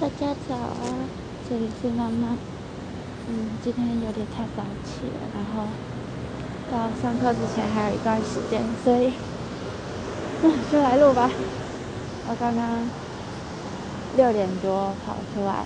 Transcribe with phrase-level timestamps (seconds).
[0.00, 1.10] 大家早啊，
[1.50, 2.38] 这里是妈妈。
[3.26, 5.66] 嗯，今天有点太早起了，然后
[6.70, 9.12] 到上课之前还有一段时间，所以
[10.44, 11.28] 嗯，就来录吧。
[12.28, 12.88] 我刚刚
[14.16, 15.64] 六点多跑出来，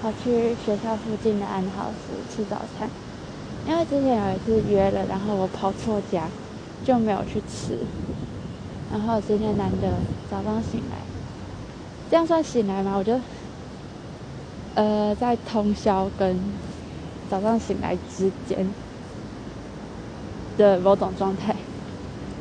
[0.00, 2.88] 跑去学校附近的安好食吃早餐，
[3.66, 6.26] 因为之前有一次约了，然后我跑错家，
[6.86, 7.78] 就没有去吃。
[8.90, 9.92] 然后今天难得
[10.30, 10.96] 早上醒来，
[12.08, 12.94] 这样算醒来吗？
[12.96, 13.20] 我觉得。
[14.78, 16.38] 呃，在通宵跟
[17.28, 18.64] 早上醒来之间
[20.56, 21.52] 的某种状态，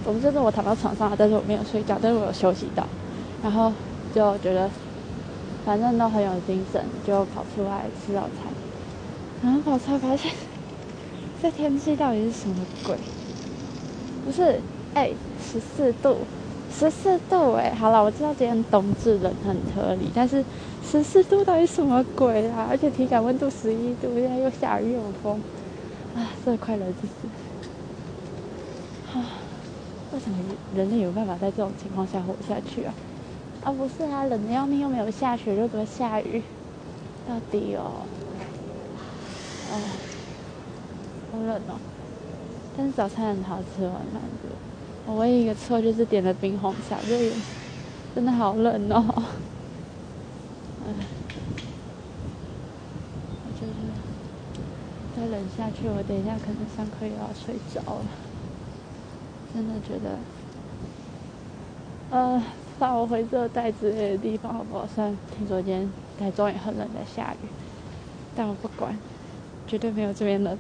[0.06, 2.86] 我们就是我躺到床上了，但是我没有睡觉，但是我有休息到，
[3.42, 3.74] 然后
[4.14, 4.70] 就觉得
[5.66, 8.54] 反正都很有精神，就跑出来吃早餐，
[9.42, 10.32] 然后跑出来发现，
[11.42, 12.96] 这天气到底是什么鬼？
[14.24, 14.60] 不是，
[14.94, 15.10] 哎，
[15.42, 16.18] 十四度，
[16.78, 20.44] 十四度，哎，好了，我知道今天冬至冷很合理，但是。
[20.90, 22.66] 十四度到底什么鬼啊！
[22.70, 25.42] 而且体感温度十一度，现在又下雨又有风，
[26.16, 27.28] 啊，这快乐就是！
[29.20, 29.36] 啊，
[30.14, 30.38] 为什么
[30.74, 32.94] 人类有办法在这种情况下活下去啊？
[33.66, 36.42] 啊，不是啊，冷的要命又没有下雪，又不会下雨，
[37.28, 37.92] 到底哦？
[39.74, 39.76] 哦，
[41.34, 41.76] 好冷哦！
[42.78, 44.56] 但是早餐很好吃，我蛮多。
[45.08, 47.32] 我唯一一个错就是点了冰红茶，这里
[48.14, 49.06] 真的好冷哦。
[53.44, 53.72] 我觉得
[55.16, 58.06] 再冷下去，我等一下可能上课又要睡着了。
[59.54, 60.20] 真的觉得，
[62.12, 62.44] 呃，
[62.78, 64.86] 放我回热带之类的地方好不好？
[64.94, 67.48] 虽然听说今天台中也很冷，在下雨，
[68.36, 69.00] 但我不管，
[69.66, 70.58] 绝对没有这边冷。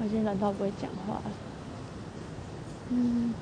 [0.00, 1.22] 我已经冷到不会讲话了。
[2.88, 3.32] 嗯。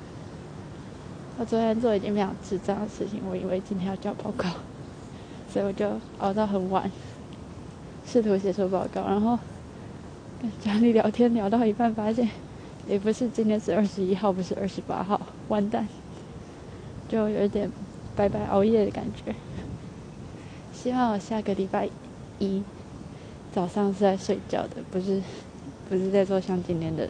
[1.37, 4.49] 我昨天做一件非常智障的事情，我以为今天要交报告，
[5.49, 6.91] 所以我就熬到很晚，
[8.05, 9.39] 试图写出报告，然后
[10.41, 12.29] 跟家里聊天聊到一半，发现
[12.89, 15.87] 也不是今天是二十一号，不是二十八号，完蛋，
[17.07, 17.71] 就有点
[18.17, 19.33] 白白熬夜的感觉。
[20.73, 21.89] 希望我下个礼拜
[22.37, 22.61] 一
[23.53, 25.21] 早上是在睡觉的，不是
[25.89, 27.09] 不是在做像今天的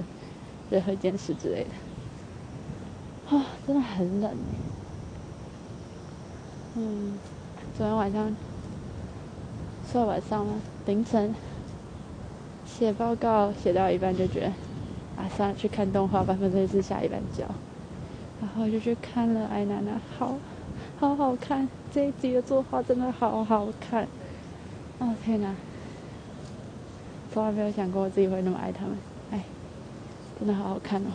[0.70, 3.36] 任何一件事之类的。
[3.38, 4.32] 啊，真的很冷。
[6.76, 7.20] 嗯，
[7.78, 8.36] 昨天晚上，
[9.92, 10.54] 昨晚上吗？
[10.86, 11.36] 凌晨
[12.66, 14.48] 写报告写到一半就觉得，
[15.22, 17.44] 啊，算了，去看动画吧，反正是下一班交。
[18.40, 20.38] 然后就去看了《爱娜娜》，好，
[21.00, 24.08] 好好看，这一集的作画真的好好看。
[25.00, 25.54] 哦天哪，
[27.34, 28.98] 从来没有想过我自己会那么爱他们，
[29.32, 29.44] 哎，
[30.40, 31.12] 真的好好看哦。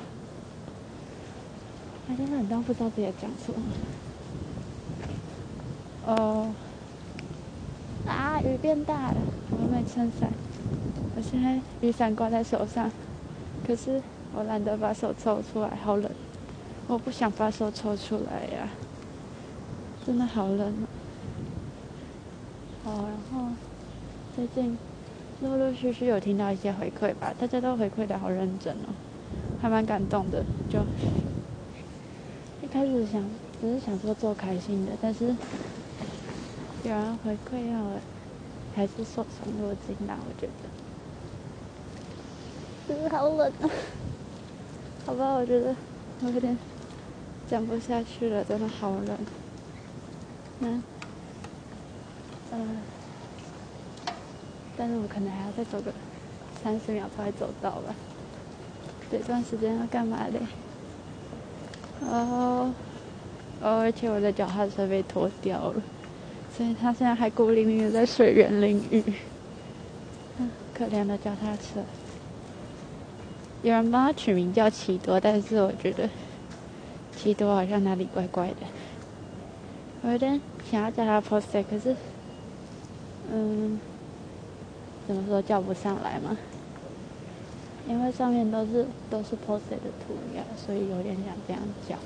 [2.08, 3.54] 哎，真的，你都不知道自己讲错。
[6.06, 6.52] 哦，
[8.06, 9.16] 啊，雨变大了，
[9.50, 10.30] 我没撑伞。
[11.16, 12.91] 我现在雨伞挂在手上，
[13.66, 14.02] 可是
[14.34, 16.10] 我懒得把手抽出来，好冷。
[16.86, 18.69] 我不想把手抽出来呀，
[20.06, 20.75] 真的好冷。
[22.84, 23.48] 哦，然后
[24.36, 24.76] 最近
[25.44, 28.88] 陆陆续续有听到一些回馈吧，大家都回馈的好认真哦，
[29.60, 30.81] 还蛮感动的，就
[32.62, 32.66] 一。
[32.72, 33.22] 开始想，
[33.60, 35.27] 只是想说做开心的，但是
[36.82, 38.00] 有人回馈要了，
[38.75, 40.19] 还是受宠若惊啦。
[40.27, 40.53] 我觉得，
[42.88, 43.71] 真的好冷啊！
[45.06, 45.76] 好吧，我觉得
[46.22, 46.59] 我有点
[47.47, 49.16] 讲不下去了，真的好冷。
[50.61, 50.82] 嗯，
[52.50, 52.78] 嗯，
[54.77, 55.93] 但是我可能还要再走个
[56.62, 57.95] 三十秒才会走到吧。
[59.11, 60.41] 这段时间要干嘛嘞？
[62.01, 62.73] 哦，
[63.61, 65.83] 哦，而且我的脚踏车被脱掉了，
[66.57, 69.03] 所以他现在还孤零零的在水源淋雨。
[70.75, 71.81] 可怜的脚踏车。
[73.62, 76.11] 有人帮他取名叫奇多，但是我觉得
[77.17, 78.56] 奇多好像哪里怪怪的。
[80.03, 81.94] 我有点想要叫他 Pose，可是，
[83.32, 83.79] 嗯，
[85.06, 86.37] 怎么说叫不上来嘛？
[87.87, 91.97] 因为上面都是都是 pose 的涂鸦，所以有点想这样叫，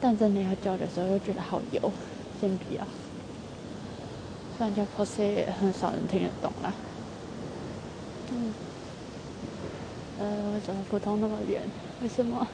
[0.00, 1.92] 但真的要叫的时候又觉得好油，
[2.40, 2.82] 先不要。
[4.56, 6.72] 虽然叫 pose 很少人听得懂啦。
[8.32, 8.54] 嗯。
[10.18, 11.60] 呃，为什么普通那么远？
[12.02, 12.46] 为什么？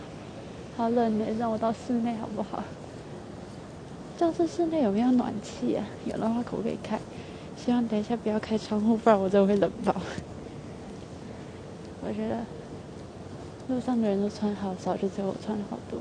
[0.76, 2.64] 好冷呢，让我到室内好不好？
[4.16, 5.84] 教室室内有没有暖气啊？
[6.04, 6.98] 有的话可不可以开？
[7.64, 9.94] 希望等一下不要开窗户，不然我真的会冷爆。
[12.00, 12.44] 我觉得
[13.68, 16.00] 路上的人都穿好少，就只有我穿好多。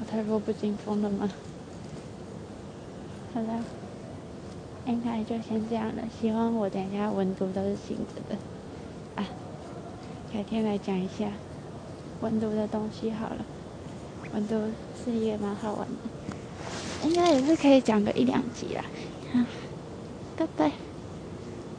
[0.00, 1.28] 我太弱不禁风了吗？
[3.34, 3.64] 好了，
[4.86, 6.02] 应该就先这样了。
[6.20, 8.36] 希望我等一下温度都是醒着的。
[9.16, 9.26] 啊，
[10.32, 11.30] 改天来讲一下
[12.20, 13.44] 温度的东西好了。
[14.32, 14.54] 温度
[15.04, 16.08] 是一个蛮好玩的，
[17.04, 18.84] 应该也是可以讲个一两集啦。
[20.36, 20.91] 拜拜。